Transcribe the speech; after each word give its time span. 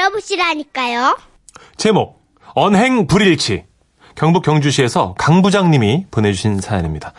들어보시라니까요. 0.00 1.18
제목 1.76 2.20
언행 2.54 3.06
불일치 3.06 3.64
경북 4.14 4.42
경주시에서 4.42 5.14
강 5.18 5.42
부장님이 5.42 6.06
보내주신 6.10 6.60
사연입니다. 6.60 7.12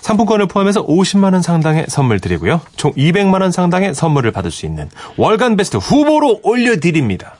상품권을 0.00 0.48
포함해서 0.48 0.84
50만 0.84 1.32
원 1.32 1.42
상당의 1.42 1.86
선물 1.88 2.18
드리고요. 2.18 2.60
총 2.76 2.92
200만 2.92 3.40
원 3.42 3.52
상당의 3.52 3.94
선물을 3.94 4.32
받을 4.32 4.50
수 4.50 4.66
있는 4.66 4.90
월간 5.16 5.56
베스트 5.56 5.76
후보로 5.76 6.40
올려드립니다. 6.42 7.36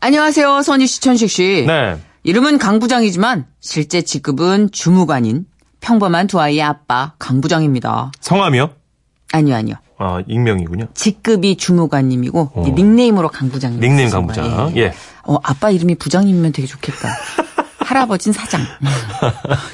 안녕하세요, 0.00 0.62
선희 0.62 0.86
씨, 0.86 1.00
천식 1.00 1.30
씨. 1.30 1.64
네. 1.66 1.96
이름은 2.22 2.58
강 2.58 2.80
부장이지만 2.80 3.46
실제 3.60 4.02
직급은 4.02 4.72
주무관인 4.72 5.46
평범한 5.80 6.26
두 6.26 6.38
아이의 6.40 6.62
아빠 6.62 7.14
강 7.18 7.40
부장입니다. 7.40 8.12
성함이요? 8.20 8.70
아니요, 9.32 9.56
아니요. 9.56 9.76
아, 9.98 10.22
익명이군요. 10.26 10.88
직급이 10.94 11.56
주무관님이고 11.56 12.50
어. 12.54 12.62
닉네임으로 12.74 13.28
강 13.28 13.48
부장님. 13.48 13.80
닉네임 13.80 14.08
쓰신 14.08 14.26
강 14.26 14.26
거예요. 14.26 14.66
부장. 14.66 14.76
예. 14.76 14.92
어, 15.24 15.38
아빠 15.42 15.70
이름이 15.70 15.94
부장님이면 15.96 16.52
되게 16.52 16.66
좋겠다. 16.68 17.08
할아버진 17.80 18.32
사장. 18.32 18.60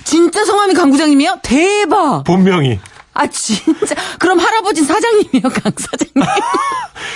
진짜 0.04 0.44
성함이 0.44 0.74
강 0.74 0.90
부장님이요? 0.90 1.38
대박! 1.42 2.24
본명이. 2.24 2.78
아, 3.14 3.26
진짜. 3.26 3.94
그럼 4.18 4.38
할아버진 4.38 4.84
사장님이요, 4.84 5.42
강 5.42 5.72
사장님. 5.76 6.12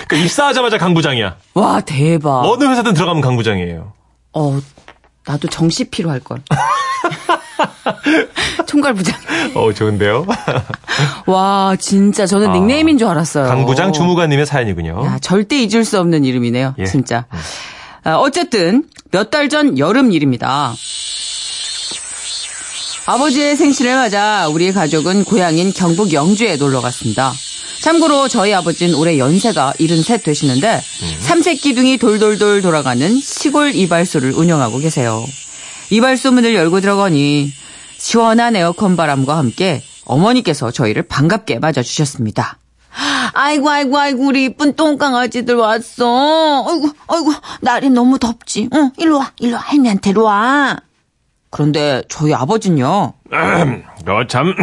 그러니까 0.09 0.16
입사하자마자 0.26 0.78
강 0.78 0.95
부장이야. 0.95 1.36
와, 1.54 1.80
대박. 1.80 2.40
어느 2.45 2.64
회사든 2.64 2.95
들어가면 2.95 3.23
강 3.23 3.36
부장이에요. 3.36 3.92
어, 4.32 4.60
나도 5.26 5.48
정시 5.48 5.84
필요할 5.90 6.20
걸. 6.20 6.42
총괄 8.66 8.95
부장. 8.95 9.15
어, 9.55 9.73
좋은데요? 9.73 10.27
와, 11.27 11.77
진짜 11.79 12.27
저는 12.27 12.51
아, 12.51 12.52
닉네임인 12.52 12.98
줄 12.98 13.09
알았어요. 13.09 13.46
강 13.46 13.65
부장 13.66 13.92
주무관님의 13.92 14.46
사연이군요. 14.46 15.02
야, 15.06 15.19
절대 15.20 15.56
잊을 15.62 15.84
수 15.84 15.98
없는 16.01 16.24
이름이네요. 16.24 16.74
예. 16.79 16.85
진짜. 16.85 17.26
아, 18.04 18.15
어쨌든 18.16 18.85
몇 19.13 19.30
달 19.30 19.48
전 19.48 19.79
여름 19.79 20.13
일입니다. 20.13 20.74
아버지의 23.07 23.57
생신을 23.57 23.95
맞아 23.95 24.48
우리 24.48 24.73
가족은 24.73 25.24
고향인 25.24 25.73
경북 25.73 26.13
영주에 26.13 26.57
놀러 26.57 26.80
갔습니다. 26.80 27.32
참고로 27.80 28.26
저희 28.26 28.52
아버지는 28.52 28.95
올해 28.96 29.16
연세가 29.18 29.74
73 29.79 30.18
되시는데 30.23 30.80
삼색 31.20 31.60
기둥이 31.60 31.98
돌돌돌 31.98 32.63
돌아가는 32.63 33.20
시골 33.20 33.76
이발소를 33.76 34.32
운영하고 34.32 34.79
계세요. 34.79 35.24
이발소 35.90 36.32
문을 36.32 36.54
열고 36.54 36.80
들어가니 36.80 37.51
시원한 37.96 38.56
에어컨 38.56 38.96
바람과 38.96 39.37
함께 39.37 39.82
어머니께서 40.04 40.70
저희를 40.70 41.02
반갑게 41.02 41.59
맞아주셨습니다. 41.59 42.59
아이고 43.34 43.68
아이고 43.68 43.98
아이고 43.98 44.26
우리 44.26 44.45
이쁜 44.45 44.74
똥강아지들 44.74 45.57
왔어. 45.57 46.64
아이고 46.66 46.88
아이고 47.09 47.32
날이 47.60 47.90
너무 47.90 48.18
덥지. 48.18 48.68
응 48.73 48.90
일로 48.96 49.18
와 49.18 49.32
일로 49.38 49.57
와 49.57 49.60
할미한테 49.60 50.12
로 50.12 50.24
와. 50.24 50.76
그런데 51.51 52.02
저희 52.09 52.34
아버지는요. 52.34 53.12
너 54.04 54.26
참, 54.26 54.54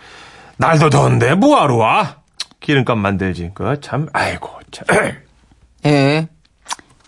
날도 0.58 0.90
더운데 0.90 1.34
뭐하러 1.34 1.76
와? 1.76 2.16
기름값 2.60 2.98
만들지. 2.98 3.50
그 3.54 3.80
참, 3.80 4.08
아이고, 4.12 4.50
참. 4.70 4.84
예. 5.86 6.28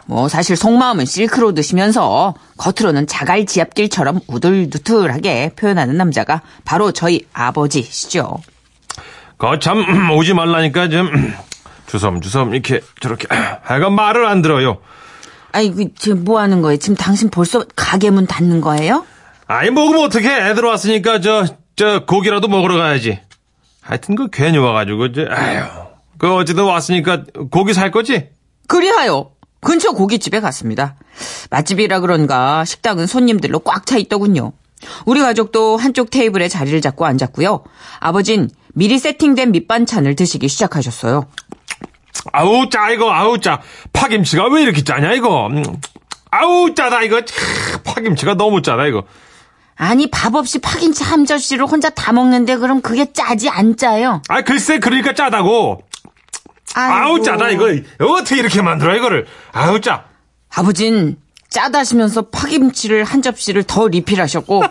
뭐 0.07 0.29
사실 0.29 0.57
속마음은 0.57 1.05
실크로드 1.05 1.63
시면서 1.63 2.35
겉으로는 2.57 3.07
자갈 3.07 3.45
지압길처럼 3.45 4.21
우들두툴하게 4.27 5.53
표현하는 5.57 5.97
남자가 5.97 6.43
바로 6.65 6.93
저희 6.93 7.23
아버지시죠. 7.33 8.39
거참 9.39 10.11
오지 10.17 10.35
말라니까 10.35 10.89
좀 10.89 11.11
주섬주섬 11.89 12.55
이렇게 12.55 12.81
저렇게 13.01 13.27
하여간 13.63 13.93
말을 13.95 14.27
안 14.27 14.43
들어요. 14.43 14.79
아이고 15.53 15.91
지금 15.99 16.25
뭐 16.25 16.41
하는 16.41 16.63
거예요? 16.63 16.79
지금 16.79 16.97
당신 16.97 17.31
벌써 17.31 17.65
가게 17.75 18.11
문 18.11 18.27
닫는 18.27 18.61
거예요? 18.61 19.05
아이 19.47 19.71
먹으면 19.71 20.05
어떻게 20.05 20.29
애들 20.31 20.65
왔으니까 20.65 21.21
저 21.21 21.45
저 21.77 22.07
고기라도 22.07 22.49
먹으러 22.49 22.77
가야지. 22.79 23.21
하여튼 23.83 24.17
그 24.17 24.29
괜히 24.33 24.57
와가지고 24.59 25.13
저 25.13 25.27
아유 25.31 25.63
그 26.19 26.35
어쨌든 26.35 26.65
왔으니까 26.65 27.25
고기 27.51 27.75
살 27.75 27.91
거지? 27.91 28.31
그리하여 28.67 29.31
근처 29.61 29.93
고깃집에 29.93 30.41
갔습니다. 30.41 30.95
맛집이라 31.51 32.01
그런가 32.01 32.65
식당은 32.65 33.07
손님들로 33.07 33.61
꽉 33.61 33.87
차 33.87 33.97
있더군요. 33.99 34.53
우리 35.07 35.21
가족도 35.21 35.77
한쪽 35.77 36.11
테이블에 36.11 36.49
자리를 36.49 36.81
잡고 36.81 37.07
앉았고요. 37.07 37.65
아버진 38.01 38.51
미리 38.75 38.99
세팅된 38.99 39.53
밑반찬을 39.53 40.15
드시기 40.17 40.49
시작하셨어요. 40.49 41.27
아우 42.33 42.69
짜 42.69 42.91
이거 42.91 43.11
아우 43.13 43.39
짜 43.41 43.61
파김치가 43.93 44.49
왜 44.49 44.63
이렇게 44.63 44.83
짜냐 44.85 45.13
이거. 45.15 45.47
음, 45.47 45.63
아우 46.31 46.75
짜다 46.75 47.03
이거 47.03 47.25
차, 47.25 47.35
파김치가 47.85 48.35
너무 48.35 48.63
짜다 48.63 48.87
이거. 48.87 49.05
아니 49.77 50.11
밥 50.11 50.35
없이 50.35 50.59
파김치 50.59 51.05
한 51.05 51.27
젓씨를 51.27 51.67
혼자 51.67 51.91
다 51.91 52.13
먹는데 52.13 52.57
그럼 52.57 52.81
그게 52.81 53.13
짜지 53.13 53.49
안 53.49 53.77
짜요? 53.77 54.23
아 54.29 54.43
글쎄 54.43 54.79
그러니까 54.79 55.15
짜다고. 55.15 55.83
아우. 56.77 57.23
짜다 57.23 57.51
이거 57.51 57.65
어떻게 58.01 58.39
이렇게 58.39 58.63
만들어 58.63 58.95
이거를 58.97 59.27
아우 59.53 59.81
짜. 59.81 60.05
아버진 60.55 61.17
짜다시면서 61.51 62.29
파김치를 62.31 63.05
한 63.05 63.23
접시를 63.23 63.63
더 63.65 63.89
리필하셨고 63.89 64.63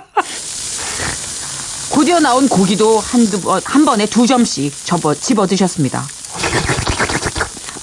곧이어 1.92 2.20
나온 2.20 2.48
고기도 2.50 3.00
한두 3.00 3.42
번, 3.42 3.62
한 3.64 3.86
번에 3.86 4.06
두 4.06 4.28
점씩 4.28 4.86
접어 4.86 5.14
집어 5.14 5.48
드셨습니다. 5.48 6.04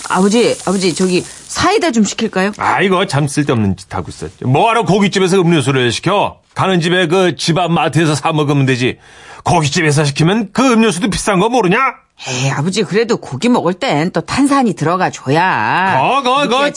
아버지, 0.09 0.55
아버지 0.67 0.95
저기 0.95 1.25
사이다 1.25 1.91
좀 1.91 2.05
시킬까요? 2.05 2.53
아 2.59 2.83
이거 2.83 3.07
참 3.07 3.27
쓸데없는 3.27 3.77
짓 3.79 3.95
하고 3.95 4.09
있어. 4.11 4.29
뭐하러 4.45 4.85
고깃집에서 4.85 5.41
음료수를 5.41 5.91
시켜? 5.91 6.41
가는 6.55 6.81
집에 6.81 7.07
그 7.07 7.35
집 7.37 7.57
앞 7.59 7.71
마트에서 7.73 8.15
사 8.15 8.33
먹으면 8.33 8.67
되지. 8.67 8.99
고깃집에서 9.45 10.05
시키면 10.05 10.51
그 10.53 10.71
음료수도 10.73 11.09
비싼 11.09 11.41
거 11.41 11.49
모르냐? 11.49 11.79
에이, 12.29 12.51
아버지 12.51 12.83
그래도 12.85 13.17
고기 13.17 13.49
먹을 13.49 13.75
땐 13.75 14.11
또 14.13 14.21
탄산이 14.21 14.75
들어가 14.75 15.11
줘야. 15.11 15.99
거, 16.01 16.23
거, 16.23 16.49
거. 16.49 16.71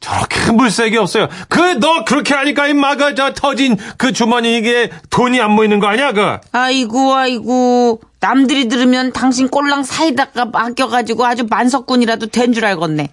저렇게 0.00 0.50
물색이 0.50 0.96
없어요. 0.98 1.28
그 1.48 1.78
너 1.78 2.04
그렇게 2.04 2.34
하니까 2.34 2.66
임마 2.66 2.96
그 2.96 3.14
저 3.14 3.32
터진 3.34 3.76
그 3.98 4.12
주머니 4.12 4.58
이게 4.58 4.90
돈이 5.10 5.40
안 5.40 5.52
모이는 5.52 5.78
거 5.78 5.86
아니야 5.86 6.12
그? 6.12 6.38
아이고, 6.50 7.14
아이고. 7.14 8.00
남들이 8.18 8.66
들으면 8.68 9.12
당신 9.12 9.48
꼴랑 9.48 9.84
사이다가 9.84 10.46
맡겨가지고 10.46 11.24
아주 11.24 11.46
만석군이라도 11.48 12.26
된 12.26 12.52
줄 12.52 12.64
알겠네. 12.64 13.10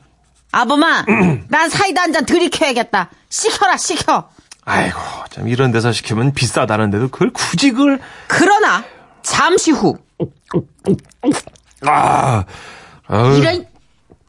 아범아, 0.52 1.06
난 1.50 1.70
사이다 1.70 2.02
한 2.02 2.12
잔 2.14 2.26
들이켜야겠다. 2.26 3.10
시켜라, 3.30 3.78
시켜. 3.78 4.30
아이고 4.66 5.00
참 5.32 5.48
이런 5.48 5.72
데서 5.72 5.92
시키면 5.92 6.34
비싸다는데도 6.34 7.10
그걸 7.10 7.32
굳이 7.32 7.72
그걸 7.72 8.00
그러나, 8.28 8.84
잠시 9.24 9.72
후, 9.72 9.98
아 11.86 12.44
아우, 13.08 13.38
이런, 13.38 13.66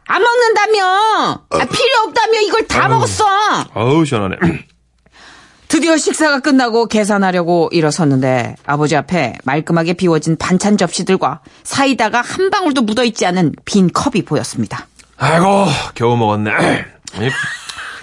안 0.06 0.22
먹는다며! 0.22 0.84
아, 1.50 1.64
필요 1.66 1.98
없다며! 2.06 2.40
이걸 2.40 2.66
다 2.66 2.88
먹었어! 2.88 3.24
아우 3.74 4.04
시원하네. 4.04 4.36
드디어 5.68 5.96
식사가 5.96 6.40
끝나고 6.40 6.86
계산하려고 6.86 7.68
일어섰는데 7.72 8.56
아버지 8.66 8.96
앞에 8.96 9.34
말끔하게 9.44 9.92
비워진 9.94 10.36
반찬 10.36 10.76
접시들과 10.76 11.40
사이다가 11.62 12.22
한 12.22 12.50
방울도 12.50 12.82
묻어있지 12.82 13.24
않은 13.26 13.52
빈 13.64 13.88
컵이 13.92 14.24
보였습니다. 14.24 14.88
아이고 15.16 15.66
겨우 15.94 16.16
먹었네. 16.16 16.50
이 17.20 17.30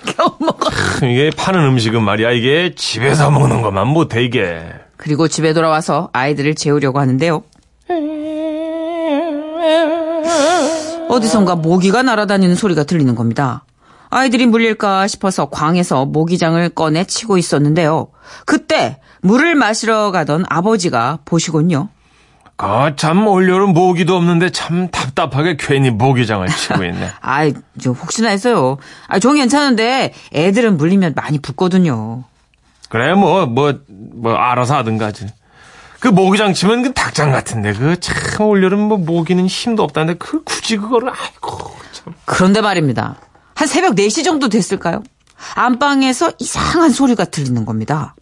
겨우 0.16 0.32
먹어. 0.40 0.70
이게 1.06 1.30
파는 1.36 1.60
음식은 1.66 2.02
말이야 2.02 2.32
이게 2.32 2.74
집에서 2.76 3.32
먹는 3.32 3.62
것만 3.62 3.88
못해 3.88 4.24
이게. 4.24 4.64
그리고 4.96 5.28
집에 5.28 5.54
돌아와서 5.54 6.10
아이들을 6.14 6.56
재우려고 6.56 7.00
하는데요. 7.00 7.44
어디선가 11.10 11.56
모기가 11.56 12.04
날아다니는 12.04 12.56
소리가 12.56 12.84
들리는 12.84 13.16
겁니다. 13.16 13.64
아이들이 14.10 14.46
물릴까 14.46 15.08
싶어서 15.08 15.50
광에서 15.50 16.06
모기장을 16.06 16.70
꺼내 16.70 17.04
치고 17.06 17.38
있었는데요. 17.38 18.08
그때 18.46 19.00
물을 19.22 19.56
마시러 19.56 20.12
가던 20.12 20.46
아버지가 20.50 21.20
보시곤요. 21.26 21.90
거참 22.56 23.28
올여름 23.28 23.74
모기도 23.74 24.16
없는데 24.16 24.50
참 24.50 24.90
답답하게 24.90 25.58
괜히 25.60 25.92
모기장을 25.92 26.48
치고 26.48 26.84
있네. 26.86 27.10
아이, 27.22 27.54
저 27.80 27.92
혹시나 27.92 28.30
했어요. 28.30 28.78
아, 29.08 29.20
종 29.20 29.36
괜찮은데 29.36 30.14
애들은 30.34 30.78
물리면 30.78 31.14
많이 31.16 31.38
붓거든요. 31.40 32.24
그래 32.90 33.14
뭐 33.14 33.46
뭐 33.46 33.74
뭐 34.16 34.34
알아서 34.34 34.76
하든가 34.78 35.12
지. 35.12 35.28
그 36.00 36.08
모기장 36.10 36.54
치면 36.54 36.84
그 36.84 36.94
닭장 36.94 37.32
같은데 37.32 37.74
그 37.74 37.96
참 38.00 38.46
올여름 38.48 38.80
뭐 38.82 38.98
모기는 38.98 39.46
힘도 39.48 39.84
없다는데 39.84 40.18
그 40.20 40.44
굳이 40.44 40.78
그거를 40.78 41.10
아이고 41.10 41.72
참. 41.92 42.14
그런데 42.26 42.62
말입니다. 42.62 43.16
한 43.56 43.68
새벽 43.68 43.96
4시 43.96 44.24
정도 44.24 44.50
됐을까요? 44.50 45.04
안방에서 45.56 46.34
이상한 46.40 46.92
소리가 46.92 47.26
들리는 47.26 47.66
겁니다. 47.66 48.16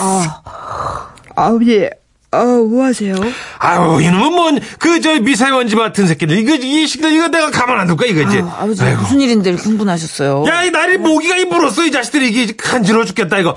아, 0.00 1.12
아버지, 1.36 1.88
아, 2.34 2.44
뭐 2.44 2.84
하세요? 2.84 3.14
아유, 3.58 4.00
이놈은 4.02 4.32
뭔, 4.32 4.60
그, 4.78 5.00
저, 5.00 5.14
미세먼지 5.20 5.76
같은 5.76 6.06
새끼들. 6.06 6.36
이거, 6.38 6.54
이 6.54 6.86
시끼들, 6.86 7.12
이거 7.12 7.28
내가 7.28 7.50
가만 7.50 7.78
안 7.78 7.86
둘까, 7.86 8.06
이거 8.06 8.22
이제. 8.22 8.40
아 8.40 8.66
버지, 8.66 8.82
아이고. 8.82 9.02
무슨 9.02 9.20
일인데 9.20 9.50
이렇게 9.50 9.62
흥분하셨어요? 9.64 10.44
야, 10.48 10.64
이 10.64 10.70
날이 10.70 10.98
모기가 10.98 11.36
이 11.36 11.44
물었어, 11.44 11.84
이 11.84 11.92
자식들이. 11.92 12.28
이게 12.28 12.54
간지러워 12.56 13.04
죽겠다, 13.04 13.38
이거. 13.38 13.54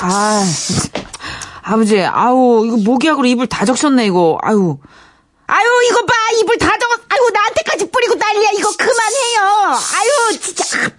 아, 0.00 0.44
아버지, 1.62 2.02
아우, 2.02 2.66
이거 2.66 2.76
모기약으로 2.76 3.26
입을 3.26 3.46
다 3.46 3.64
적셨네, 3.64 4.06
이거. 4.06 4.38
아유. 4.42 4.78
아유, 5.46 5.66
이거 5.90 6.04
봐! 6.06 6.12
입을 6.40 6.56
다 6.58 6.68
적었, 6.78 7.00
아유, 7.08 7.30
나한테까지 7.34 7.90
뿌리고 7.90 8.14
난리야! 8.14 8.50
이거 8.58 8.70
그만해요! 8.76 9.76
아유, 9.76 10.38
진짜. 10.40 10.90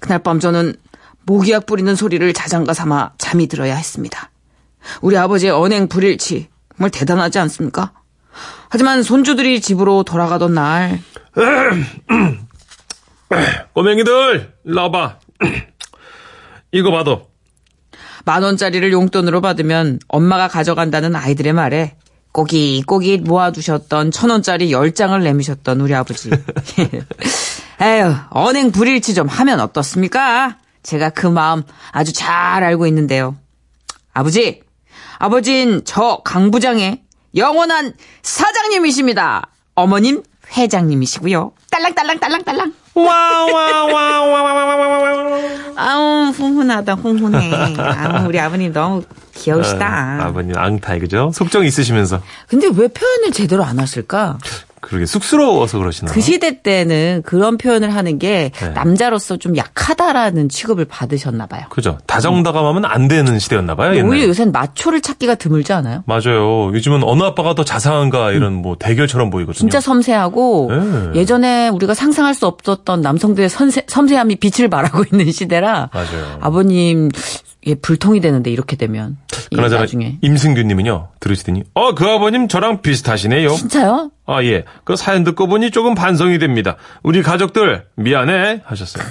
그날 0.00 0.18
밤 0.18 0.38
저는 0.40 0.74
모기약 1.26 1.66
뿌리는 1.66 1.94
소리를 1.94 2.32
자장가 2.32 2.74
삼아 2.74 3.12
잠이 3.18 3.46
들어야 3.46 3.76
했습니다. 3.76 4.30
우리 5.00 5.16
아버지의 5.16 5.52
언행 5.52 5.88
불일치. 5.88 6.48
정말 6.76 6.90
대단하지 6.90 7.38
않습니까? 7.38 7.92
하지만 8.68 9.02
손주들이 9.02 9.60
집으로 9.60 10.02
돌아가던 10.02 10.54
날, 10.54 11.00
꼬맹이들, 13.72 14.54
일로 14.64 14.82
와봐. 14.82 15.18
이거 16.72 16.90
봐도. 16.90 17.28
만 18.24 18.42
원짜리를 18.42 18.90
용돈으로 18.90 19.40
받으면 19.40 20.00
엄마가 20.08 20.48
가져간다는 20.48 21.14
아이들의 21.14 21.52
말에 21.52 21.96
꼬깃꼬깃 22.32 23.22
모아두셨던 23.22 24.10
천 24.10 24.30
원짜리 24.30 24.72
열 24.72 24.92
장을 24.92 25.22
내미셨던 25.22 25.80
우리 25.80 25.94
아버지. 25.94 26.30
에휴, 27.80 28.14
언행 28.30 28.72
불일치 28.72 29.14
좀 29.14 29.28
하면 29.28 29.60
어떻습니까? 29.60 30.56
제가 30.84 31.10
그 31.10 31.26
마음 31.26 31.64
아주 31.90 32.12
잘 32.12 32.62
알고 32.62 32.86
있는데요. 32.86 33.34
아버지, 34.12 34.62
아버진 35.18 35.82
저 35.84 36.20
강부장의 36.24 37.02
영원한 37.34 37.94
사장님이십니다. 38.22 39.48
어머님 39.74 40.22
회장님이시고요. 40.56 41.52
딸랑딸랑딸랑딸랑. 41.70 42.74
와와와와와와와. 42.94 44.44
아우 45.76 46.30
훈훈하다 46.30 46.94
훈훈해. 46.94 47.76
아우 47.76 48.28
우리 48.28 48.38
아버님 48.38 48.72
너무 48.72 49.02
귀여우시다. 49.34 50.18
아 50.20 50.32
버님 50.32 50.56
앙탈, 50.56 51.00
그죠? 51.00 51.32
속정 51.34 51.64
있으시면서. 51.64 52.22
근데 52.46 52.68
왜 52.68 52.86
표현을 52.86 53.32
제대로 53.32 53.64
안 53.64 53.80
하실까? 53.80 54.38
그러게, 54.84 55.06
쑥스러워서 55.06 55.78
그러시나. 55.78 56.12
그 56.12 56.20
시대 56.20 56.62
때는 56.62 57.22
그런 57.24 57.56
표현을 57.58 57.94
하는 57.94 58.18
게 58.18 58.50
네. 58.54 58.68
남자로서 58.70 59.36
좀 59.36 59.56
약하다라는 59.56 60.48
취급을 60.48 60.84
받으셨나 60.84 61.46
봐요. 61.46 61.62
그죠. 61.70 61.98
다정다감하면 62.06 62.84
안 62.84 63.08
되는 63.08 63.38
시대였나 63.38 63.74
봐요, 63.74 63.90
오히려 63.90 64.04
옛날에. 64.04 64.28
요새는 64.28 64.52
마초를 64.52 65.00
찾기가 65.00 65.36
드물지 65.36 65.72
않아요? 65.72 66.04
맞아요. 66.06 66.72
요즘은 66.74 67.02
어느 67.02 67.22
아빠가 67.22 67.54
더 67.54 67.64
자상한가 67.64 68.32
이런 68.32 68.54
뭐 68.54 68.76
대결처럼 68.78 69.30
보이거든요. 69.30 69.58
진짜 69.58 69.80
섬세하고 69.80 70.70
네. 70.70 71.20
예전에 71.20 71.68
우리가 71.68 71.94
상상할 71.94 72.34
수 72.34 72.46
없었던 72.46 73.00
남성들의 73.00 73.48
섬세, 73.48 73.84
섬세함이 73.86 74.36
빛을 74.36 74.68
발하고 74.68 75.04
있는 75.10 75.32
시대라 75.32 75.90
맞아요. 75.92 76.38
아버님 76.40 77.10
예, 77.66 77.74
불통이 77.74 78.20
되는데 78.20 78.50
이렇게 78.50 78.76
되면 78.76 79.16
이 79.50 79.56
그나저나 79.56 79.82
나중에 79.82 80.18
임승규님은요 80.20 81.08
들으시더니 81.20 81.62
어 81.74 81.94
그 81.94 82.06
아버님 82.06 82.48
저랑 82.48 82.82
비슷하시네요. 82.82 83.50
진짜요? 83.54 84.10
아 84.26 84.42
예. 84.44 84.64
그 84.84 84.96
사연 84.96 85.24
듣고 85.24 85.46
보니 85.46 85.70
조금 85.70 85.94
반성이 85.94 86.38
됩니다. 86.38 86.76
우리 87.02 87.22
가족들 87.22 87.86
미안해 87.96 88.62
하셨어요. 88.64 89.04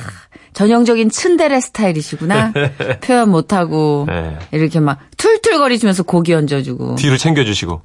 전형적인 0.54 1.10
츤데레 1.10 1.60
스타일이시구나. 1.62 2.54
표현 3.02 3.30
못하고 3.30 4.06
네. 4.08 4.38
이렇게 4.52 4.80
막 4.80 5.00
툴툴거리시면서 5.18 6.04
고기 6.04 6.34
얹어주고. 6.34 6.96
뒤로 6.96 7.18
챙겨주시고. 7.18 7.82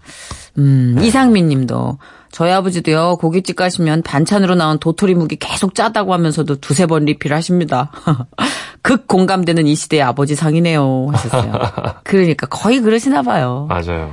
음, 0.58 0.98
이상민 1.00 1.48
님도 1.48 1.98
저희 2.30 2.50
아버지도요 2.52 3.16
고깃집 3.16 3.56
가시면 3.56 4.02
반찬으로 4.02 4.54
나온 4.54 4.78
도토리 4.78 5.14
묵이 5.14 5.36
계속 5.36 5.74
짜다고 5.74 6.12
하면서도 6.12 6.56
두세 6.56 6.84
번 6.86 7.04
리필하십니다. 7.06 7.90
극 8.82 9.06
공감되는 9.06 9.66
이 9.66 9.74
시대의 9.74 10.02
아버지 10.02 10.34
상이네요 10.34 11.08
하셨어요. 11.12 11.52
그러니까 12.04 12.46
거의 12.46 12.80
그러시나 12.80 13.22
봐요. 13.22 13.66
맞아요. 13.68 14.10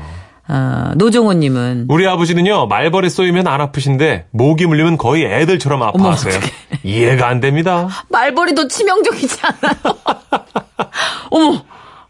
아, 0.48 0.94
노종호 0.96 1.34
님은 1.34 1.88
우리 1.90 2.08
아버지는요 2.08 2.68
말벌에 2.68 3.10
쏘이면 3.10 3.48
안 3.48 3.62
아프신데 3.62 4.28
모기 4.32 4.68
물리면 4.68 4.98
거의 4.98 5.26
애들처럼 5.26 5.82
아파하세요. 5.82 6.40
이해가 6.84 7.28
안 7.28 7.40
됩니다. 7.40 7.88
말벌이도 8.10 8.68
치명적이지 8.68 9.40
않아요? 9.42 9.98
어머, 11.32 11.64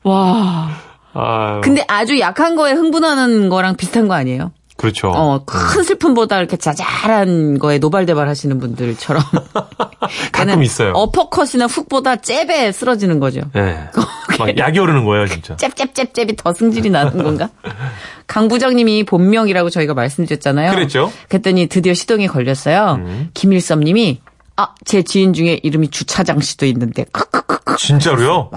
와. 0.03 0.69
아유, 1.13 1.61
근데 1.63 1.85
아주 1.87 2.19
약한 2.19 2.57
거에 2.57 2.73
흥분하는 2.73 3.47
거랑 3.47 3.77
비슷한 3.77 4.09
거 4.09 4.15
아니에요? 4.15 4.51
그렇죠. 4.77 5.09
어, 5.09 5.43
큰 5.45 5.83
슬픔보다 5.83 6.37
이렇게 6.39 6.57
자잘한 6.57 7.59
거에 7.59 7.77
노발대발 7.77 8.27
하시는 8.27 8.59
분들처럼. 8.59 9.23
가끔 10.31 10.63
있어요. 10.63 10.91
어퍼컷이나 10.91 11.65
훅보다 11.67 12.17
잽에 12.17 12.71
쓰러지는 12.71 13.19
거죠. 13.19 13.41
네. 13.55 13.89
막 14.37 14.57
약이 14.57 14.79
오르는 14.79 15.05
거예요 15.05 15.27
진짜. 15.27 15.55
잽잽잽잽이 15.55 16.35
더 16.35 16.53
승질이 16.53 16.89
나는 16.89 17.23
건가? 17.23 17.49
강 18.27 18.47
부장님이 18.47 19.05
본명이라고 19.05 19.69
저희가 19.69 19.93
말씀드렸잖아요. 19.93 20.71
그랬죠. 20.71 21.05
음. 21.05 21.11
그랬더니 21.29 21.67
드디어 21.67 21.93
시동이 21.93 22.27
걸렸어요. 22.27 22.99
김일섭 23.33 23.79
님이 23.79 24.19
아, 24.57 24.73
제 24.85 25.03
지인 25.03 25.33
중에 25.33 25.59
이름이 25.63 25.89
주차장 25.89 26.39
씨도 26.39 26.65
있는데 26.65 27.05
크크크크. 27.11 27.75
진짜로요? 27.77 28.49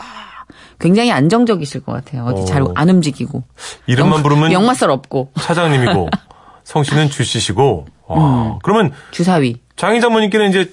굉장히 0.78 1.10
안정적이실 1.12 1.82
것 1.84 1.92
같아요. 1.92 2.24
어디 2.24 2.46
잘 2.46 2.62
어. 2.62 2.72
안 2.74 2.88
움직이고. 2.88 3.42
이름만 3.86 4.22
부르면 4.22 4.52
역마살 4.52 4.90
없고. 4.90 5.32
차장님이고 5.40 6.08
성씨는 6.64 7.10
주씨시고. 7.10 7.86
와, 8.06 8.16
음. 8.18 8.58
그러면 8.62 8.92
주사위. 9.10 9.56
장희 9.76 10.00
장모님께는 10.00 10.50
이제 10.50 10.72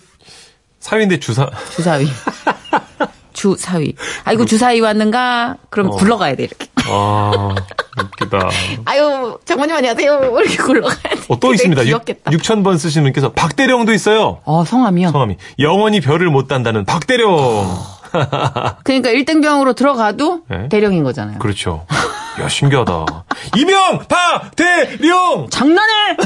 사위인데 0.80 1.20
주사. 1.20 1.50
주사위. 1.76 2.08
주사위. 3.34 3.94
아이고 4.24 4.46
주사위 4.46 4.80
왔는가? 4.80 5.58
그럼 5.70 5.88
어. 5.88 5.90
굴러가야 5.92 6.36
돼 6.36 6.44
이렇게. 6.44 6.68
아 6.88 7.54
웃기다. 8.00 8.50
아유 8.86 9.38
장모님 9.46 9.76
안녕하세요. 9.76 10.40
이렇게 10.40 10.58
굴러가야 10.58 10.96
돼. 10.96 11.22
어, 11.28 11.40
또 11.40 11.54
있습니다. 11.54 11.84
귀엽겠다. 11.84 12.32
6천 12.32 12.64
번 12.64 12.78
쓰시는 12.78 13.04
분께서 13.06 13.32
박대령도 13.34 13.94
있어요. 13.94 14.40
어 14.46 14.64
성함이요. 14.64 15.10
성함이 15.10 15.38
영원히 15.60 16.00
별을 16.00 16.30
못 16.30 16.48
단다는 16.48 16.86
박대령. 16.86 17.78
그러니까 18.84 19.10
1등병으로 19.10 19.76
들어가도 19.76 20.42
네. 20.50 20.70
대령인 20.70 21.04
거잖아요. 21.04 21.40
그렇죠. 21.40 21.86
야 22.42 22.48
신기하다. 22.48 23.06
이명 23.58 24.00
박 24.08 24.56
대령. 24.56 25.48
장난해! 25.50 26.18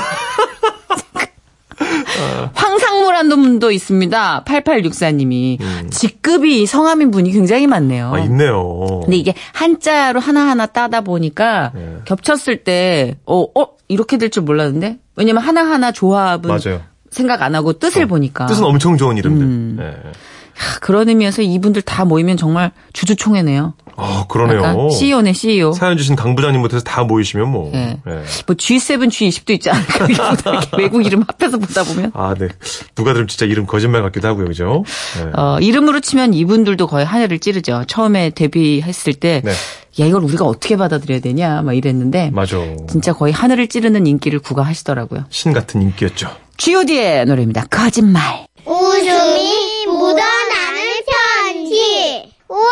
황상무라는 2.53 3.29
분도 3.41 3.71
있습니다. 3.71 4.43
8864님이. 4.45 5.59
직급이 5.91 6.65
성함인 6.65 7.11
분이 7.11 7.31
굉장히 7.31 7.67
많네요. 7.67 8.09
음. 8.09 8.13
아 8.13 8.19
있네요. 8.19 9.01
근데 9.03 9.15
이게 9.17 9.33
한자로 9.53 10.19
하나하나 10.19 10.65
따다 10.65 11.01
보니까 11.01 11.71
네. 11.73 11.95
겹쳤을 12.05 12.63
때, 12.63 13.17
어, 13.25 13.41
어, 13.59 13.67
이렇게 13.87 14.17
될 14.17 14.29
줄 14.29 14.43
몰랐는데? 14.43 14.97
왜냐면 15.15 15.41
하나하나 15.43 15.91
조합은 15.91 16.47
맞아요. 16.49 16.81
생각 17.09 17.41
안 17.41 17.55
하고 17.55 17.73
뜻을 17.73 18.05
보니까. 18.05 18.45
뜻은 18.45 18.63
엄청 18.63 18.95
좋은 18.97 19.17
이름들. 19.17 19.45
음. 19.45 19.75
네. 19.79 20.11
하, 20.59 20.79
그런 20.79 21.07
의미에서 21.07 21.41
이분들 21.41 21.81
다 21.83 22.03
모이면 22.03 22.35
정말 22.35 22.71
주주총회네요. 22.91 23.73
아 23.95 24.25
그러네요. 24.27 24.89
CEO네, 24.89 25.33
CEO. 25.33 25.71
사연 25.73 25.97
주신 25.97 26.15
강 26.15 26.35
부장님부터 26.35 26.75
해서 26.77 26.83
다 26.83 27.03
모이시면 27.03 27.49
뭐. 27.49 27.69
네. 27.71 27.97
네. 28.05 28.23
뭐 28.45 28.55
G7, 28.55 29.07
G20도 29.07 29.51
있지 29.51 29.69
않을까? 29.69 30.35
외국 30.77 31.05
이름 31.05 31.23
합해서 31.27 31.57
보다 31.57 31.83
보면. 31.83 32.11
아, 32.13 32.33
네. 32.37 32.47
누가 32.95 33.11
들으면 33.13 33.27
진짜 33.27 33.45
이름 33.45 33.65
거짓말 33.65 34.01
같기도 34.03 34.27
하고요, 34.27 34.45
그죠? 34.47 34.83
네. 35.17 35.31
어, 35.33 35.57
이름으로 35.59 35.99
치면 36.01 36.33
이분들도 36.33 36.87
거의 36.87 37.05
하늘을 37.05 37.39
찌르죠. 37.39 37.83
처음에 37.87 38.29
데뷔했을 38.31 39.13
때, 39.13 39.41
네. 39.43 39.51
야, 39.51 40.05
이걸 40.05 40.23
우리가 40.23 40.45
어떻게 40.45 40.77
받아들여야 40.77 41.19
되냐, 41.19 41.61
막 41.61 41.73
이랬는데, 41.73 42.31
맞아. 42.31 42.57
진짜 42.89 43.11
거의 43.13 43.33
하늘을 43.33 43.67
찌르는 43.67 44.07
인기를 44.07 44.39
구가하시더라고요. 44.39 45.25
신 45.29 45.51
같은 45.51 45.81
인기였죠. 45.81 46.29
G.O.D의 46.57 47.25
노래입니다. 47.25 47.65
거짓말. 47.69 48.47
웃음이 48.65 49.78
묻어나는 49.97 50.81
편지. 51.07 52.33
우와, 52.47 52.69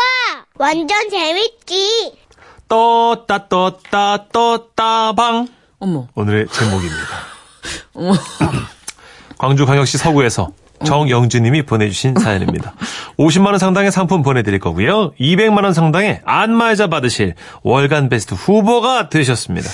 완전 0.56 1.08
재밌지. 1.10 2.14
떴다, 2.68 3.48
떴다, 3.48 4.26
떴다, 4.32 5.12
방. 5.12 5.48
어머, 5.78 6.08
오늘의 6.14 6.46
제목입니다. 6.48 6.96
어머. 7.94 8.12
광주광역시 9.38 9.98
서구에서 9.98 10.50
정영주님이 10.84 11.62
보내주신 11.62 12.14
사연입니다. 12.18 12.74
50만 13.18 13.46
원 13.46 13.58
상당의 13.58 13.90
상품 13.92 14.22
보내드릴 14.22 14.58
거고요. 14.58 15.12
200만 15.14 15.64
원 15.64 15.72
상당의 15.72 16.20
안마의자 16.24 16.88
받으실 16.88 17.34
월간 17.62 18.08
베스트 18.08 18.34
후보가 18.34 19.08
되셨습니다. 19.08 19.68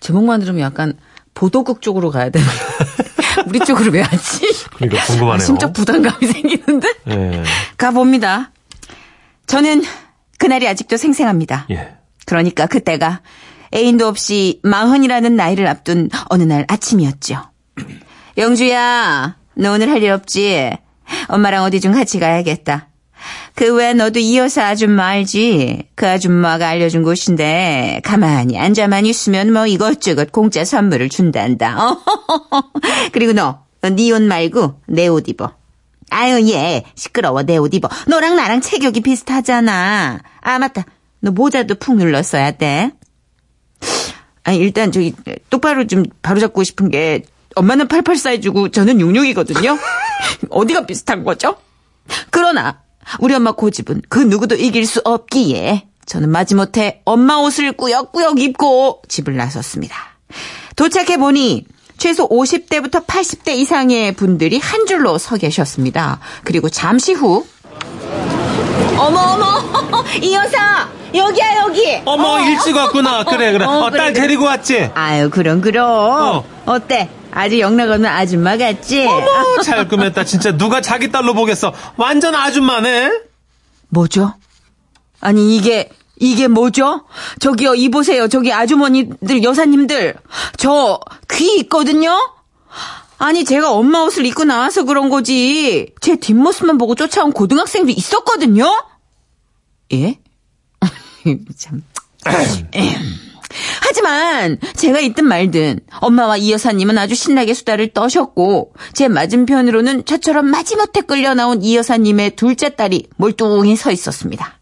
제목만 0.00 0.40
들으면 0.40 0.60
약간 0.62 0.94
보도국 1.38 1.82
쪽으로 1.82 2.10
가야 2.10 2.30
되는. 2.30 2.46
우리 3.46 3.60
쪽으로 3.60 3.92
왜 3.92 4.02
하지? 4.02 4.40
그러니까 4.74 5.04
궁금하네요. 5.06 5.46
심적 5.46 5.72
부담감이 5.72 6.26
생기는데? 6.26 6.92
네. 7.04 7.42
가봅니다. 7.76 8.50
저는 9.46 9.84
그날이 10.38 10.66
아직도 10.66 10.96
생생합니다. 10.96 11.66
예. 11.70 11.94
그러니까 12.26 12.66
그때가 12.66 13.20
애인도 13.72 14.08
없이 14.08 14.58
마흔이라는 14.64 15.36
나이를 15.36 15.68
앞둔 15.68 16.10
어느 16.28 16.42
날 16.42 16.64
아침이었죠. 16.68 17.40
영주야, 18.36 19.36
너 19.54 19.72
오늘 19.72 19.90
할 19.90 20.02
일 20.02 20.10
없지? 20.10 20.72
엄마랑 21.28 21.62
어디 21.62 21.80
좀 21.80 21.92
같이 21.92 22.18
가야겠다. 22.18 22.88
그 23.58 23.74
외에 23.74 23.92
너도 23.92 24.20
이 24.20 24.38
여사 24.38 24.66
아줌마 24.66 25.06
알지? 25.08 25.88
그 25.96 26.06
아줌마가 26.08 26.68
알려준 26.68 27.02
곳인데 27.02 28.00
가만히 28.04 28.56
앉아만 28.56 29.04
있으면 29.04 29.52
뭐 29.52 29.66
이것저것 29.66 30.30
공짜 30.30 30.64
선물을 30.64 31.08
준단다. 31.08 31.96
그리고 33.10 33.32
너, 33.32 33.64
네옷 33.82 34.22
말고 34.22 34.80
내 34.86 35.08
옷 35.08 35.28
입어. 35.28 35.54
아유 36.10 36.48
얘 36.52 36.84
시끄러워 36.94 37.42
내 37.42 37.56
옷 37.58 37.74
입어. 37.74 37.88
너랑 38.06 38.36
나랑 38.36 38.60
체격이 38.60 39.00
비슷하잖아. 39.00 40.20
아 40.40 40.58
맞다. 40.60 40.84
너 41.18 41.32
모자도 41.32 41.74
푹 41.80 41.96
눌렀어야 41.96 42.52
돼. 42.52 42.92
아니 44.44 44.58
일단 44.58 44.92
저기 44.92 45.16
똑바로 45.50 45.88
좀 45.88 46.04
바로잡고 46.22 46.62
싶은 46.62 46.90
게 46.90 47.24
엄마는 47.56 47.88
88 47.88 48.18
사이즈고 48.18 48.68
저는 48.68 48.98
66이거든요. 48.98 49.76
어디가 50.48 50.86
비슷한 50.86 51.24
거죠? 51.24 51.56
그러나 52.30 52.82
우리 53.20 53.34
엄마 53.34 53.52
고집은 53.52 54.02
그 54.08 54.18
누구도 54.18 54.54
이길 54.54 54.86
수 54.86 55.00
없기에 55.04 55.86
저는 56.06 56.30
마지못해 56.30 57.02
엄마 57.04 57.36
옷을 57.36 57.72
꾸역꾸역 57.72 58.40
입고 58.40 59.02
집을 59.08 59.36
나섰습니다. 59.36 59.94
도착해 60.76 61.16
보니 61.18 61.66
최소 61.98 62.28
50대부터 62.28 63.04
80대 63.06 63.56
이상의 63.56 64.12
분들이 64.12 64.58
한 64.58 64.86
줄로 64.86 65.18
서 65.18 65.36
계셨습니다. 65.36 66.20
그리고 66.44 66.68
잠시 66.70 67.12
후 67.12 67.44
어머 68.96 69.20
어머 69.20 70.04
이 70.22 70.34
여사 70.34 70.88
여기야 71.14 71.58
여기 71.62 72.00
어머, 72.04 72.40
일찍 72.40 72.76
왔구나. 72.76 73.24
그래, 73.24 73.52
그래. 73.52 73.64
어, 73.64 73.70
어, 73.86 73.90
그래, 73.90 73.98
딸 73.98 74.12
그래. 74.12 74.22
데리고 74.26 74.44
왔지? 74.44 74.90
아유 74.94 75.30
그럼 75.30 75.60
그럼 75.60 75.88
어. 75.90 76.44
어. 76.66 76.78
때 76.86 77.08
아주 77.30 77.58
영락 77.60 77.90
없는 77.90 78.08
아줌마 78.08 78.56
같지? 78.56 79.04
어머, 79.06 79.62
잘 79.62 79.86
꾸몄다. 79.88 80.24
진짜 80.24 80.56
누가 80.56 80.80
자기 80.80 81.10
딸로 81.10 81.34
보겠어. 81.34 81.72
완전 81.96 82.34
아줌마네? 82.34 83.10
뭐죠? 83.90 84.34
아니 85.20 85.56
이게 85.56 85.90
이게 86.20 86.48
뭐죠? 86.48 87.04
저기요 87.40 87.74
이보세요 87.74 88.28
저기 88.28 88.52
아주머니들 88.52 89.42
여사님들 89.42 90.14
저 90.56 91.00
귀 91.28 91.58
있거든요. 91.60 92.16
아니 93.18 93.44
제가 93.44 93.72
엄마 93.72 94.00
옷을 94.02 94.26
입고 94.26 94.44
나와서 94.44 94.84
그런 94.84 95.08
거지 95.10 95.92
제 96.00 96.16
뒷모습만 96.16 96.78
보고 96.78 96.94
쫓아온 96.94 97.32
고등학생도 97.32 97.90
있었거든요. 97.90 98.66
예? 99.92 100.18
참. 101.56 101.82
하지만 103.80 104.58
제가 104.76 105.00
있든 105.00 105.26
말든 105.26 105.80
엄마와 106.00 106.36
이 106.36 106.52
여사님은 106.52 106.98
아주 106.98 107.14
신나게 107.14 107.54
수다를 107.54 107.88
떠셨고 107.92 108.72
제 108.92 109.08
맞은편으로는 109.08 110.04
저처럼 110.04 110.46
마지못해 110.46 111.02
끌려 111.02 111.34
나온 111.34 111.62
이 111.62 111.76
여사님의 111.76 112.36
둘째 112.36 112.74
딸이 112.74 113.08
몰뚱히 113.16 113.76
서 113.76 113.90
있었습니다. 113.90 114.58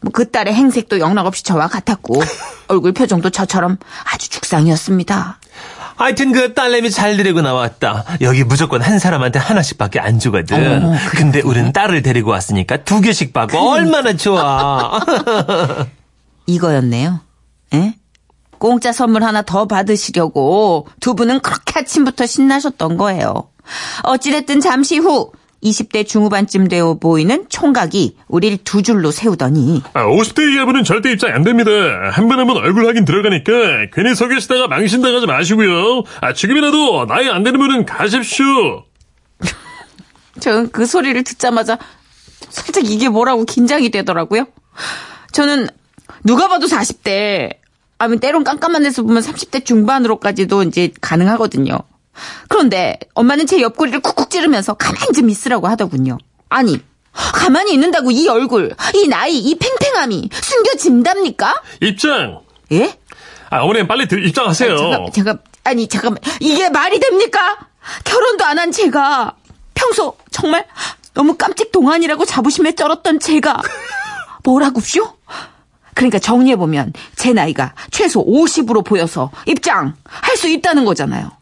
뭐그 0.00 0.30
딸의 0.30 0.54
행색도 0.54 0.98
영락없이 1.00 1.44
저와 1.44 1.68
같았고 1.68 2.22
얼굴 2.68 2.92
표정도 2.92 3.30
저처럼 3.30 3.78
아주 4.12 4.28
죽상이었습니다. 4.30 5.38
하여튼 5.96 6.30
그 6.30 6.54
딸내미 6.54 6.92
잘 6.92 7.16
데리고 7.16 7.40
나왔다. 7.40 8.04
여기 8.20 8.44
무조건 8.44 8.80
한 8.80 9.00
사람한테 9.00 9.40
하나씩밖에 9.40 9.98
안 9.98 10.20
주거든. 10.20 10.84
어머, 10.84 10.96
근데 11.10 11.40
우린 11.40 11.72
딸을 11.72 12.02
데리고 12.02 12.30
왔으니까 12.30 12.78
두 12.78 13.00
개씩 13.00 13.32
받고 13.32 13.58
얼마나 13.58 14.14
좋아. 14.16 15.00
이거였네요. 16.46 17.20
에? 17.74 17.94
공짜 18.58 18.92
선물 18.92 19.22
하나 19.24 19.42
더 19.42 19.66
받으시려고 19.66 20.86
두 21.00 21.14
분은 21.14 21.40
그렇게 21.40 21.78
아침부터 21.80 22.26
신나셨던 22.26 22.96
거예요. 22.96 23.50
어찌됐든 24.04 24.60
잠시 24.60 24.98
후 24.98 25.32
20대 25.62 26.06
중후반쯤 26.06 26.68
되어 26.68 26.94
보이는 26.94 27.44
총각이 27.48 28.16
우릴 28.28 28.58
두 28.62 28.82
줄로 28.82 29.10
세우더니 29.10 29.82
아, 29.92 30.04
50대 30.06 30.54
이하분은 30.54 30.84
절대 30.84 31.10
입장 31.10 31.34
안 31.34 31.42
됩니다. 31.42 31.70
한 32.12 32.28
번 32.28 32.38
한 32.38 32.46
번 32.46 32.56
얼굴 32.58 32.86
확인 32.86 33.04
들어가니까 33.04 33.52
괜히 33.92 34.14
서 34.14 34.28
계시다가 34.28 34.68
망신당하지 34.68 35.26
마시고요. 35.26 36.04
아, 36.20 36.32
지금이라도 36.32 37.06
나이 37.06 37.28
안 37.28 37.42
되는 37.42 37.58
분은 37.58 37.86
가십시오. 37.86 38.84
저는 40.40 40.70
그 40.70 40.86
소리를 40.86 41.22
듣자마자 41.24 41.78
살짝 42.50 42.88
이게 42.88 43.08
뭐라고 43.08 43.44
긴장이 43.44 43.90
되더라고요. 43.90 44.46
저는 45.32 45.66
누가 46.24 46.46
봐도 46.48 46.66
40대, 46.66 47.56
아니 47.98 48.18
때론 48.18 48.44
깜깜한 48.44 48.82
데서 48.84 49.02
보면 49.02 49.22
30대 49.22 49.64
중반으로까지도 49.64 50.62
이제 50.64 50.92
가능하거든요. 51.00 51.78
그런데 52.48 52.98
엄마는 53.14 53.46
제 53.46 53.60
옆구리를 53.60 54.00
쿡쿡 54.00 54.30
찌르면서 54.30 54.74
가만히 54.74 55.12
좀 55.14 55.30
있으라고 55.30 55.68
하더군요. 55.68 56.18
아니, 56.48 56.80
가만히 57.12 57.72
있는다고 57.74 58.10
이 58.10 58.28
얼굴, 58.28 58.74
이 58.94 59.08
나이, 59.08 59.38
이 59.38 59.56
팽팽함이 59.56 60.28
숨겨진답니까? 60.32 61.62
입장! 61.80 62.40
예? 62.72 62.96
아, 63.50 63.60
어머님 63.62 63.86
빨리 63.88 64.06
들, 64.08 64.26
입장하세요. 64.26 64.76
잠깐, 64.76 65.06
잠깐, 65.12 65.38
아니, 65.64 65.88
잠깐만. 65.88 66.20
이게 66.40 66.68
말이 66.70 66.98
됩니까? 67.00 67.58
결혼도 68.04 68.44
안 68.44 68.58
한 68.58 68.72
제가, 68.72 69.34
평소 69.74 70.16
정말 70.30 70.66
너무 71.14 71.36
깜찍 71.36 71.72
동안이라고 71.72 72.24
자부심에 72.24 72.74
쩔었던 72.74 73.20
제가, 73.20 73.60
뭐라고쇼? 74.44 75.17
그러니까 75.98 76.20
정리해보면, 76.20 76.92
제 77.16 77.32
나이가 77.32 77.74
최소 77.90 78.24
50으로 78.24 78.84
보여서 78.84 79.30
입장! 79.46 79.94
할 80.04 80.36
수 80.36 80.48
있다는 80.48 80.84
거잖아요. 80.84 81.32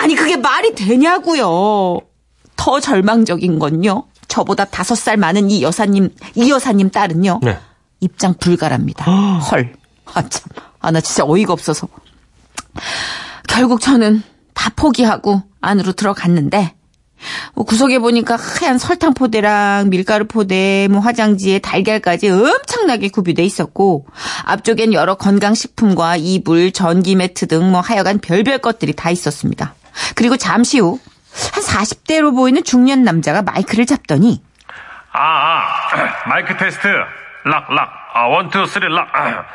아니, 0.00 0.14
그게 0.14 0.36
말이 0.36 0.74
되냐고요. 0.76 1.98
더 2.54 2.80
절망적인 2.80 3.58
건요. 3.58 4.04
저보다 4.28 4.64
다섯 4.64 4.94
살 4.94 5.16
많은 5.16 5.50
이 5.50 5.62
여사님, 5.62 6.10
이 6.36 6.50
여사님 6.50 6.90
딸은요. 6.90 7.40
네. 7.42 7.58
입장 8.00 8.34
불가랍니다. 8.34 9.04
헐. 9.10 9.74
아, 10.14 10.22
참. 10.28 10.44
아, 10.80 10.92
나 10.92 11.00
진짜 11.00 11.24
어이가 11.26 11.52
없어서. 11.52 11.88
결국 13.48 13.80
저는 13.80 14.22
다 14.54 14.70
포기하고 14.76 15.42
안으로 15.60 15.92
들어갔는데, 15.92 16.58
뭐 16.58 16.75
구석에 17.54 17.98
보니까 17.98 18.36
하얀 18.36 18.78
설탕 18.78 19.14
포대랑 19.14 19.88
밀가루 19.90 20.26
포대, 20.26 20.88
뭐 20.90 21.00
화장지에 21.00 21.58
달걀까지 21.58 22.28
엄청나게 22.30 23.08
구비돼 23.08 23.42
있었고, 23.44 24.06
앞쪽엔 24.44 24.92
여러 24.92 25.14
건강식품과 25.16 26.16
이불, 26.16 26.72
전기 26.72 27.14
매트 27.16 27.46
등 27.48 27.66
뭐 27.70 27.80
하여간 27.80 28.18
별별 28.18 28.58
것들이 28.58 28.92
다 28.92 29.10
있었습니다. 29.10 29.74
그리고 30.14 30.36
잠시 30.36 30.78
후, 30.78 30.98
한 31.52 31.62
40대로 31.62 32.34
보이는 32.34 32.62
중년 32.62 33.02
남자가 33.02 33.42
마이크를 33.42 33.86
잡더니, 33.86 34.42
아, 35.12 35.18
아, 35.18 36.28
마이크 36.28 36.56
테스트. 36.56 36.86
락, 37.44 37.72
락. 37.72 37.90
아, 38.14 38.26
one, 38.26 38.50
two, 38.50 38.66
three, 38.66 38.86
락. 38.94 39.08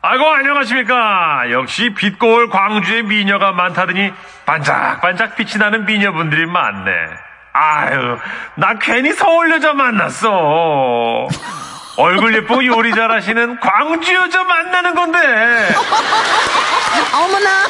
아. 0.00 0.08
아이고, 0.10 0.24
안녕하십니까. 0.26 1.50
역시 1.50 1.90
빛고을 1.94 2.48
광주에 2.50 3.02
미녀가 3.02 3.52
많다더니 3.52 4.12
반짝반짝 4.46 5.36
빛이 5.36 5.58
나는 5.58 5.84
미녀분들이 5.86 6.46
많네. 6.46 6.90
아유, 7.52 8.18
나 8.54 8.74
괜히 8.78 9.12
서울 9.12 9.50
여자 9.50 9.72
만났어. 9.74 11.28
얼굴 11.96 12.32
예쁘고 12.36 12.64
요리 12.64 12.94
잘하시는 12.94 13.58
광주 13.58 14.14
여자 14.14 14.44
만나는 14.44 14.94
건데. 14.94 15.18
어머나! 17.12 17.66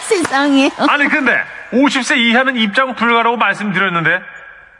세상에. 0.00 0.70
아니, 0.88 1.06
근데 1.08 1.44
50세 1.72 2.16
이하는 2.16 2.56
입장 2.56 2.94
불가라고 2.94 3.36
말씀드렸는데 3.36 4.22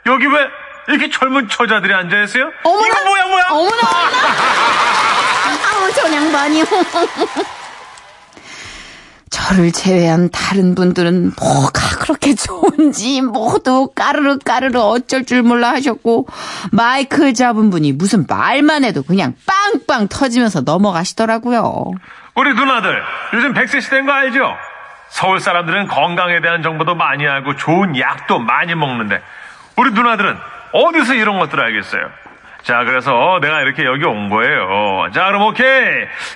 여기 0.07 0.27
왜 0.27 0.49
이렇게 0.89 1.11
젊은 1.11 1.49
처자들이 1.49 1.93
앉아 1.93 2.23
있어요? 2.23 2.51
어머나! 2.63 2.87
이거 2.87 3.05
뭐야, 3.05 3.23
뭐야? 3.27 3.45
어머나, 3.51 3.83
아우, 3.83 4.75
저 5.97 6.12
양반이요. 6.12 6.65
저를 9.31 9.73
제외한 9.73 10.29
다른 10.31 10.75
분들은 10.75 11.33
뭐가 11.38 11.99
그렇게 12.00 12.35
좋은지 12.35 13.23
모두 13.23 13.88
까르르 13.95 14.38
까르르 14.38 14.79
어쩔 14.79 15.25
줄 15.25 15.43
몰라 15.43 15.71
하셨고 15.71 16.26
마이크 16.73 17.33
잡은 17.33 17.71
분이 17.71 17.93
무슨 17.93 18.26
말만 18.29 18.85
해도 18.85 19.03
그냥 19.03 19.35
빵빵 19.47 20.09
터지면서 20.09 20.62
넘어가시더라고요. 20.62 21.93
우리 22.35 22.55
누나들 22.55 23.03
요즘 23.35 23.55
100세 23.55 23.81
시대인 23.81 24.05
거 24.07 24.12
알죠? 24.12 24.53
서울 25.09 25.41
사람들은 25.41 25.88
건강에 25.88 26.41
대한 26.41 26.62
정보도 26.62 26.95
많이 26.95 27.26
알고 27.26 27.57
좋은 27.57 27.99
약도 27.99 28.38
많이 28.38 28.75
먹는데 28.75 29.23
우리 29.76 29.93
누나들은 29.93 30.37
어디서 30.73 31.15
이런 31.15 31.38
것들을 31.38 31.62
알겠어요? 31.65 32.11
자 32.67 32.83
그래서 32.85 33.39
내가 33.41 33.61
이렇게 33.61 33.85
여기 33.85 34.05
온 34.05 34.29
거예요. 34.29 35.09
자 35.15 35.27
그럼 35.27 35.43
오케이 35.43 35.67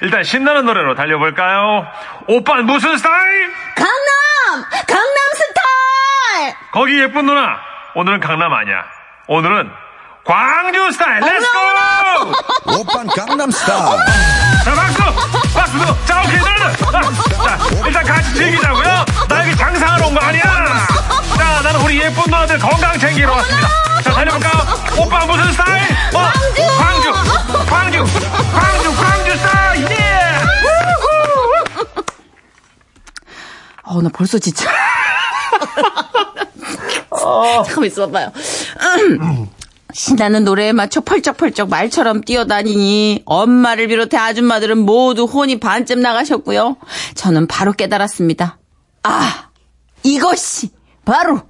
일단 0.02 0.22
신나는 0.22 0.64
노래로 0.64 0.94
달려볼까요? 0.94 1.86
오빠는 2.28 2.66
무슨 2.66 2.96
스타일? 2.96 3.52
강남! 3.74 4.70
강남 4.86 5.16
스타일! 5.34 6.54
거기 6.72 7.00
예쁜 7.00 7.26
누나 7.26 7.58
오늘은 7.96 8.20
강남 8.20 8.52
아니야. 8.52 8.84
오늘은 9.26 9.70
광주 10.24 10.92
스타일. 10.92 11.20
Let's 11.20 11.44
go! 11.44 11.58
오빤 12.78 13.06
강남 13.08 13.50
스타일 13.50 13.80
자, 14.64 14.72
박수! 14.74 15.54
박수! 15.54 16.04
자, 16.06 16.20
오케이, 16.20 16.36
누나들! 16.38 16.76
자, 17.42 17.58
일단 17.86 18.04
같이 18.04 18.34
즐기자고요 18.34 19.04
나 19.28 19.40
여기 19.40 19.56
장사하러 19.56 20.06
온 20.06 20.14
거 20.14 20.20
아니야! 20.24 20.42
자, 21.40 21.62
나는 21.62 21.80
우리 21.80 21.98
예쁜 21.98 22.22
누나들 22.24 22.58
건강 22.58 22.98
챙기러 22.98 23.32
왔습니다. 23.32 23.68
자, 24.04 24.12
달려볼까? 24.12 24.48
오빠 25.00 25.24
무슨 25.24 25.50
스타일? 25.52 25.82
어? 26.14 26.18
광주! 26.76 27.12
광주! 27.66 28.04
광주! 28.52 28.94
광주 28.94 29.36
스타일! 29.38 29.90
예! 29.90 29.96
어, 33.84 34.02
나 34.02 34.10
벌써 34.12 34.38
지쳐. 34.38 34.68
잠깐만 37.64 37.86
있어봐요. 37.86 38.32
신나는 39.94 40.44
노래에 40.44 40.72
맞춰 40.72 41.00
펄쩍펄쩍 41.00 41.70
말처럼 41.70 42.20
뛰어다니니 42.20 43.22
엄마를 43.24 43.88
비롯해 43.88 44.18
아줌마들은 44.18 44.76
모두 44.76 45.24
혼이 45.24 45.58
반쯤 45.58 46.02
나가셨고요. 46.02 46.76
저는 47.14 47.46
바로 47.46 47.72
깨달았습니다. 47.72 48.58
아, 49.04 49.48
이것이 50.02 50.68
바로 51.10 51.42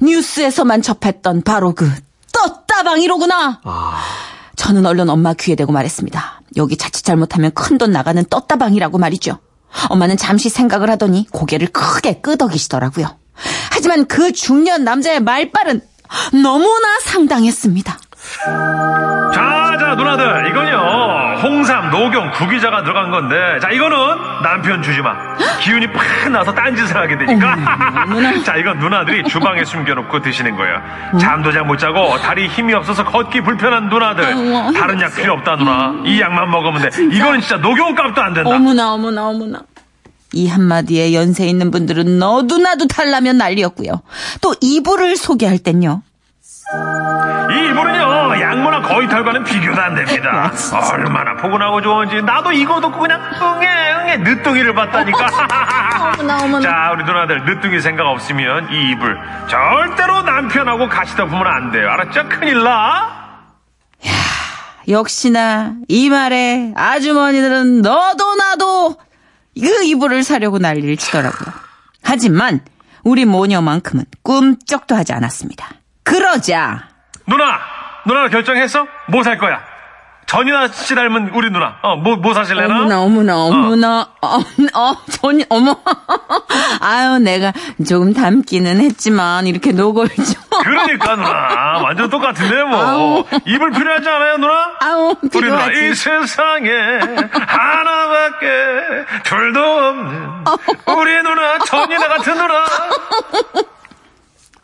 뉴스에서만 0.00 0.80
접했던 0.80 1.42
바로 1.42 1.74
그 1.74 1.90
떴다방이로구나. 2.32 3.60
저는 4.56 4.86
얼른 4.86 5.10
엄마 5.10 5.34
귀에 5.34 5.54
대고 5.54 5.70
말했습니다. 5.70 6.40
여기 6.56 6.78
자칫 6.78 7.02
잘못하면 7.02 7.50
큰 7.52 7.76
돈 7.76 7.92
나가는 7.92 8.24
떴다방이라고 8.24 8.96
말이죠. 8.96 9.38
엄마는 9.90 10.16
잠시 10.16 10.48
생각을 10.48 10.88
하더니 10.90 11.26
고개를 11.30 11.68
크게 11.68 12.20
끄덕이시더라고요. 12.22 13.18
하지만 13.70 14.06
그 14.06 14.32
중년 14.32 14.84
남자의 14.84 15.20
말빨은 15.20 15.82
너무나 16.42 17.00
상당했습니다. 17.04 17.98
자, 19.34 19.61
자, 19.92 19.96
누나들, 19.96 20.48
이건요, 20.48 21.40
홍삼, 21.42 21.90
녹용, 21.90 22.30
구기자가 22.30 22.82
들어간 22.82 23.10
건데, 23.10 23.36
자, 23.60 23.68
이거는 23.70 23.96
남편 24.42 24.82
주지 24.82 25.02
마. 25.02 25.14
기운이 25.60 25.86
팍 25.92 26.30
나서 26.30 26.50
딴짓을 26.54 26.96
하게 26.96 27.18
되니까. 27.18 27.56
자, 28.42 28.56
이건 28.56 28.78
누나들이 28.78 29.24
주방에 29.24 29.62
숨겨놓고 29.64 30.22
드시는 30.22 30.56
거예요. 30.56 30.80
잠도 31.20 31.52
잘 31.52 31.62
못 31.64 31.76
자고, 31.76 32.16
다리 32.18 32.48
힘이 32.48 32.72
없어서 32.74 33.04
걷기 33.04 33.42
불편한 33.42 33.88
누나들. 33.90 34.24
아이고, 34.24 34.72
다른 34.72 35.00
약 35.02 35.14
필요 35.14 35.34
없다, 35.34 35.56
누나. 35.56 35.94
이 36.06 36.18
약만 36.20 36.50
먹으면 36.50 36.82
돼. 36.82 36.88
이거는 37.14 37.40
진짜 37.40 37.58
녹용 37.58 37.94
값도 37.94 38.20
안 38.22 38.32
된다. 38.32 38.50
어머나 38.50 38.94
어머나 38.94 39.28
어머나. 39.28 39.60
이 40.32 40.48
한마디에 40.48 41.12
연세 41.12 41.46
있는 41.46 41.70
분들은 41.70 42.18
너도 42.18 42.56
나도 42.56 42.86
달라면 42.86 43.36
난리였고요. 43.36 44.00
또 44.40 44.54
이불을 44.62 45.16
소개할 45.16 45.58
땐요. 45.58 46.02
이 47.50 47.68
이불은요, 47.70 48.40
양모나 48.40 48.82
거의 48.82 49.08
털과는 49.08 49.44
비교도 49.44 49.80
안 49.80 49.94
됩니다. 49.94 50.52
얼마나 50.92 51.34
포근하고 51.36 51.82
좋은지, 51.82 52.22
나도 52.22 52.52
이거 52.52 52.80
듣고 52.80 52.98
그냥 52.98 53.20
응애, 53.40 53.92
응애, 53.92 54.16
늦둥이를 54.18 54.74
봤다니까. 54.74 55.26
어머나, 56.14 56.44
어머나. 56.44 56.60
자, 56.62 56.90
우리 56.94 57.04
누나들, 57.04 57.44
늦둥이 57.44 57.80
생각 57.80 58.06
없으면 58.06 58.72
이 58.72 58.92
이불 58.92 59.18
절대로 59.48 60.22
남편하고 60.22 60.88
같이 60.88 61.14
덮으면 61.16 61.46
안 61.46 61.72
돼요. 61.72 61.90
알았죠? 61.90 62.28
큰일 62.28 62.62
나. 62.62 63.22
역시나 64.88 65.74
이 65.88 66.10
말에 66.10 66.72
아주머니들은 66.74 67.82
너도 67.82 68.34
나도 68.34 68.96
그 69.60 69.84
이불을 69.84 70.24
사려고 70.24 70.58
난리를 70.58 70.96
치더라고요. 70.96 71.52
하지만 72.02 72.60
우리 73.04 73.24
모녀만큼은 73.24 74.04
꿈쩍도 74.22 74.96
하지 74.96 75.12
않았습니다. 75.12 75.68
그러자 76.04 76.88
누나, 77.26 77.58
누나 78.06 78.28
결정했어? 78.28 78.86
뭐 79.08 79.22
살 79.22 79.38
거야? 79.38 79.60
전이나 80.26 80.68
씨 80.68 80.94
닮은 80.94 81.30
우리 81.34 81.50
누나. 81.50 81.76
어, 81.82 81.94
뭐, 81.96 82.16
뭐 82.16 82.32
사실래나? 82.32 82.74
어머나 82.74 83.00
어머나 83.02 83.36
어머나 83.36 84.08
어, 84.22 84.38
어, 84.38 84.96
전이 85.10 85.44
어머 85.50 85.76
아유 86.80 87.18
내가 87.18 87.52
조금 87.86 88.14
닮기는 88.14 88.80
했지만 88.80 89.46
이렇게 89.46 89.72
노골죠 89.72 90.14
그러니까 90.62 91.16
누나 91.16 91.80
완전 91.82 92.08
똑같은데 92.08 92.62
뭐 92.64 92.80
아우. 92.82 93.24
입을 93.44 93.72
필요하지 93.72 94.08
않아요 94.08 94.36
누나? 94.38 94.54
아우 94.80 95.14
우리 95.34 95.48
누나 95.50 95.70
이 95.70 95.94
세상에 95.94 96.70
하나밖에 97.46 98.46
둘도 99.24 99.60
없는 99.60 100.44
우리 100.96 101.22
누나 101.22 101.58
전이나 101.58 102.08
같은 102.08 102.34
누나 102.34 102.64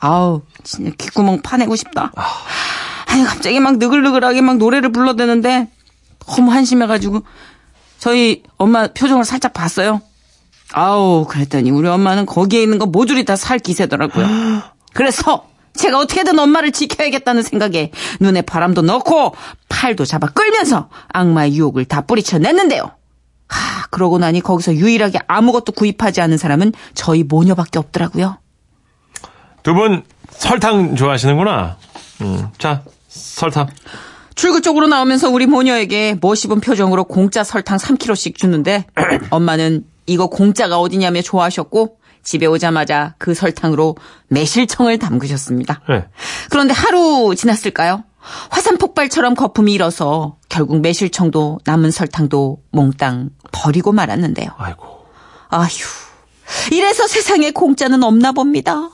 아우 0.01 0.43
진짜 0.65 0.93
귓구멍 0.97 1.43
파내고 1.43 1.77
싶다 1.77 2.13
아니 3.07 3.25
갑자기 3.25 3.59
막 3.61 3.79
느글느글하게 3.79 4.41
막 4.43 4.57
노래를 4.59 4.93
불러대는데 4.93 5.69
너무 6.27 6.53
한심해가지고 6.53 7.23
저희 7.99 8.43
엄마 8.59 8.87
표정을 8.89 9.25
살짝 9.25 9.53
봤어요 9.53 10.01
아우 10.73 11.25
그랬더니 11.27 11.71
우리 11.71 11.89
엄마는 11.89 12.27
거기에 12.27 12.63
있는 12.63 12.79
거 12.79 12.87
모조리 12.87 13.25
다 13.25 13.37
살 13.37 13.59
기세더라고요 13.59 14.27
그래서 14.95 15.47
제가 15.75 15.99
어떻게든 16.01 16.39
엄마를 16.39 16.73
지켜야겠다는 16.73 17.43
생각에 17.43 17.93
눈에 18.21 18.43
바람도 18.43 18.83
넣고 18.83 19.35
팔도 19.69 20.05
잡아 20.05 20.27
끌면서 20.29 20.89
악마의 21.13 21.55
유혹을 21.57 21.85
다 21.85 22.01
뿌리쳐 22.01 22.39
냈는데요. 22.39 22.91
하, 23.49 23.87
그러고 23.91 24.19
나니 24.19 24.41
거기서 24.41 24.75
유일하게 24.75 25.21
아무것도 25.29 25.73
구입하지 25.73 26.21
않은 26.21 26.37
사람은 26.37 26.73
저희 26.95 27.23
모녀밖에 27.23 27.79
없더라고요. 27.79 28.39
두 29.69 29.75
분 29.75 30.03
설탕 30.31 30.97
좋아하시는구나. 30.97 31.77
음, 32.23 32.49
자, 32.57 32.83
설탕. 33.09 33.67
출구 34.35 34.63
쪽으로 34.63 34.87
나오면서 34.87 35.29
우리 35.29 35.47
모녀에게 35.47 36.17
멋입은 36.23 36.61
표정으로 36.63 37.05
공짜 37.05 37.45
설탕 37.45 37.77
3kg씩 37.77 38.35
주는데 38.37 38.87
엄마는 39.31 39.85
이거 40.07 40.29
공짜가 40.29 40.79
어디냐며 40.79 41.21
좋아하셨고 41.21 41.99
집에 42.23 42.47
오자마자 42.47 43.15
그 43.19 43.35
설탕으로 43.35 43.97
매실청을 44.29 44.99
담그셨습니다. 44.99 45.83
네. 45.89 46.05
그런데 46.51 46.73
하루 46.73 47.35
지났을까요? 47.37 48.05
화산 48.51 48.79
폭발처럼 48.79 49.35
거품이 49.35 49.73
일어서 49.75 50.37
결국 50.49 50.81
매실청도 50.81 51.59
남은 51.67 51.91
설탕도 51.91 52.59
몽땅 52.73 53.31
버리고 53.53 53.93
말았는데요. 53.93 54.49
아이고. 54.57 54.87
아휴. 55.51 55.69
이래서 56.73 57.07
세상에 57.07 57.51
공짜는 57.51 58.03
없나 58.03 58.33
봅니다. 58.33 58.91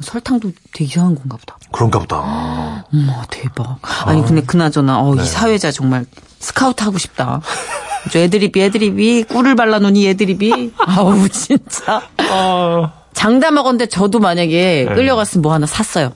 설탕도 0.00 0.50
되게 0.72 0.84
이상한 0.84 1.14
건가 1.14 1.36
보다. 1.40 1.56
그런가 1.72 1.98
보다. 1.98 2.16
어머, 2.92 3.22
대박. 3.30 3.78
아니, 4.06 4.24
근데 4.24 4.42
그나저나, 4.42 5.00
어, 5.00 5.14
이 5.14 5.24
사회자 5.24 5.70
정말 5.72 6.04
스카우트 6.38 6.82
하고 6.84 6.98
싶다. 6.98 7.40
저 8.10 8.18
애드립이, 8.18 8.62
애드립이, 8.64 9.24
꿀을 9.24 9.56
발라놓으니 9.56 10.06
애드립이. 10.08 10.72
아우, 10.78 11.28
진짜. 11.28 12.02
아, 12.18 12.92
장담하건데 13.14 13.86
저도 13.86 14.18
만약에 14.18 14.86
끌려갔으면 14.86 15.42
뭐 15.42 15.54
하나 15.54 15.66
샀어요. 15.66 16.12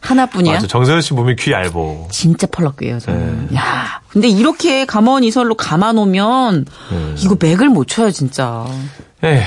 하나뿐이야. 0.00 0.52
맞아. 0.54 0.66
정세현 0.66 1.00
씨 1.00 1.14
몸이 1.14 1.34
귀 1.36 1.50
얇어. 1.50 2.08
진짜 2.10 2.46
펄럭거려요, 2.46 3.00
저는. 3.00 3.48
야 3.56 4.00
근데 4.10 4.28
이렇게 4.28 4.84
가만히 4.84 5.28
이설로 5.28 5.54
감아놓으면 5.54 6.66
이거 7.18 7.36
맥을 7.40 7.70
못 7.70 7.88
쳐요, 7.88 8.10
진짜. 8.10 8.66
에 9.24 9.42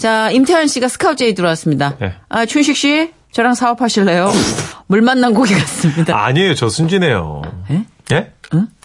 자, 0.00 0.30
임태환 0.30 0.66
씨가 0.66 0.88
스카우트제이 0.88 1.34
들어왔습니다. 1.34 1.94
네. 2.00 2.14
아, 2.30 2.46
춘식 2.46 2.74
씨, 2.74 3.12
저랑 3.32 3.52
사업하실래요? 3.54 4.32
물 4.88 5.02
만난 5.02 5.34
고기 5.34 5.52
같습니다. 5.52 6.24
아니에요. 6.24 6.54
저 6.54 6.70
순진해요. 6.70 7.42
예? 7.70 7.84
예? 8.12 8.32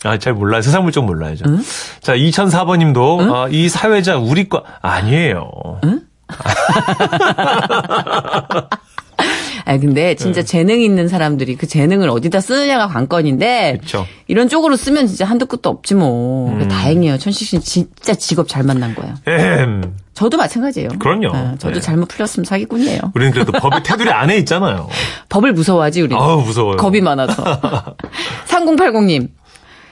아, 0.04 0.20
잘 0.20 0.34
몰라요. 0.34 0.62
세상 0.62 0.84
물정 0.84 1.06
몰라야죠. 1.06 1.46
자, 2.02 2.18
2004번님도, 2.18 3.34
아, 3.34 3.48
이 3.50 3.70
사회자 3.70 4.18
우리과, 4.18 4.64
아니에요. 4.82 5.80
아 9.66 9.78
근데 9.78 10.16
진짜 10.16 10.42
네. 10.42 10.46
재능 10.46 10.80
있는 10.80 11.08
사람들이 11.08 11.56
그 11.56 11.66
재능을 11.68 12.08
어디다 12.10 12.40
쓰느냐가 12.40 12.88
관건인데 12.88 13.80
그쵸. 13.82 14.02
음. 14.02 14.06
이런 14.28 14.48
쪽으로 14.48 14.76
쓰면 14.76 15.08
진짜 15.08 15.26
한도 15.26 15.48
끝도 15.48 15.70
없지 15.70 15.96
뭐. 15.96 16.58
다행이에요. 16.70 17.18
천식 17.18 17.48
씨는 17.48 17.62
진짜 17.64 18.14
직업 18.14 18.48
잘 18.48 18.64
만난 18.64 18.94
거예요. 18.96 19.16
엠. 19.26 19.96
저도 20.14 20.38
마찬가지예요. 20.38 20.90
그럼요. 21.00 21.30
아, 21.34 21.56
저도 21.58 21.76
네. 21.76 21.82
잘못 21.82 22.08
풀렸으면 22.08 22.46
사기꾼이에요. 22.46 23.00
우리는 23.16 23.34
그래도 23.34 23.52
법의 23.60 23.84
테두리 23.84 24.10
안에 24.12 24.38
있잖아요. 24.38 24.88
법을 25.30 25.52
무서워하지 25.54 26.02
우리. 26.04 26.16
아우, 26.16 26.42
무서워요. 26.42 26.78
겁이 26.78 27.02
많아서. 27.02 27.44
3080님. 28.48 29.30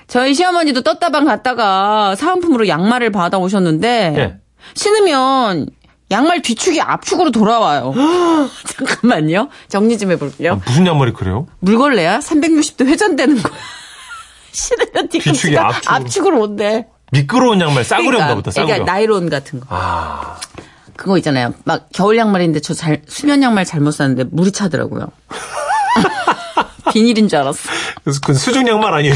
저희 0.08 0.34
시어머니도 0.34 0.82
떴다방 0.82 1.26
갔다가 1.26 2.16
사은품으로 2.16 2.68
양말을 2.68 3.12
받아 3.12 3.38
오셨는데 3.38 4.14
예. 4.18 4.36
신으면 4.76 5.68
양말 6.14 6.42
뒤축이 6.42 6.80
앞축으로 6.82 7.32
돌아와요. 7.32 7.94
잠깐만요. 8.78 9.50
정리 9.68 9.98
좀 9.98 10.12
해볼게요. 10.12 10.62
무슨 10.66 10.86
양말이 10.88 11.14
그래요? 11.14 11.48
물걸레야? 11.60 12.20
360도 12.20 12.86
회전되는 12.88 13.42
거야. 13.42 13.54
신으면 14.52 15.10
뒤축이 15.10 15.58
앞축으로. 15.58 15.96
앞축으로 15.96 16.42
온대. 16.42 16.88
미끄러운 17.12 17.60
양말, 17.62 17.84
싸구려인가 17.84 18.36
보다, 18.36 18.52
싸구려. 18.52 18.66
그러니까 18.74 18.92
나이론 18.94 19.30
같은 19.30 19.60
거. 19.60 19.68
아, 19.70 20.38
그거 20.96 21.18
있잖아요. 21.18 21.54
막 21.64 21.88
겨울 21.94 22.18
양말인데 22.18 22.60
저 22.62 22.74
잘 22.74 23.02
수면 23.08 23.42
양말 23.44 23.66
잘못 23.66 23.92
샀는데 23.92 24.26
물이 24.32 24.52
차더라고요. 24.52 25.08
비닐인 26.92 27.28
줄 27.28 27.40
알았어. 27.40 27.70
그래서 28.04 28.20
그 28.24 28.34
수중 28.34 28.68
양말 28.68 28.94
아니에요? 28.94 29.16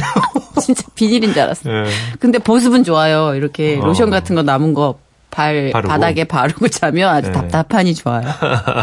진짜 0.61 0.83
비닐인 0.95 1.33
줄 1.33 1.41
알았어. 1.43 1.69
예. 1.69 1.83
근데 2.19 2.39
보습은 2.39 2.83
좋아요. 2.83 3.35
이렇게 3.35 3.77
어. 3.81 3.85
로션 3.85 4.09
같은 4.09 4.35
거 4.35 4.41
남은 4.43 4.73
거 4.73 4.99
발, 5.29 5.69
바르고. 5.71 5.89
바닥에 5.89 6.23
바르고 6.23 6.67
자면 6.69 7.09
아주 7.09 7.27
네. 7.31 7.33
답답하니 7.33 7.93
좋아요. 7.95 8.23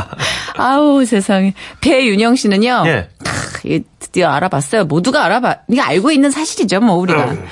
아우, 0.57 1.05
세상에. 1.05 1.55
배윤영 1.81 2.37
씨는요. 2.37 2.85
예. 2.87 3.09
크, 3.25 3.81
드디어 3.99 4.29
알아봤어요. 4.31 4.85
모두가 4.85 5.25
알아봐. 5.25 5.57
이게 5.69 5.81
알고 5.81 6.11
있는 6.13 6.31
사실이죠, 6.31 6.81
뭐, 6.81 6.97
우리가. 6.97 7.25
음. 7.25 7.45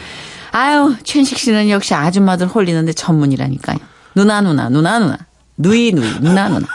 아유, 0.52 0.94
최은식 1.02 1.38
씨는 1.38 1.70
역시 1.70 1.94
아줌마들 1.94 2.46
홀리는데 2.46 2.92
전문이라니까요. 2.92 3.78
누나, 4.14 4.40
누나, 4.40 4.68
누나, 4.68 4.98
누나. 4.98 5.18
누이, 5.56 5.92
누이, 5.92 6.20
누나, 6.20 6.48
누나. 6.48 6.66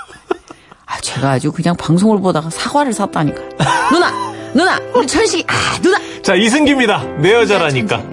아, 0.86 1.00
제가 1.02 1.32
아주 1.32 1.52
그냥 1.52 1.76
방송을 1.76 2.20
보다가 2.20 2.50
사과를 2.50 2.94
샀다니까요. 2.94 3.50
누나! 3.92 4.12
누나! 4.54 4.80
우리 4.96 5.06
천식이, 5.06 5.44
아, 5.48 5.80
누나! 5.82 6.00
자, 6.24 6.34
이승기입니다. 6.34 7.04
내 7.20 7.34
여자라니까. 7.34 8.02